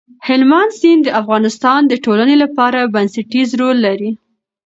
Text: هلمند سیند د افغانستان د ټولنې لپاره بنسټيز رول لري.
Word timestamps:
هلمند 0.27 0.71
سیند 0.79 1.01
د 1.05 1.09
افغانستان 1.21 1.81
د 1.87 1.93
ټولنې 2.05 2.35
لپاره 2.43 2.89
بنسټيز 2.93 3.49
رول 3.59 3.77
لري. 3.87 4.11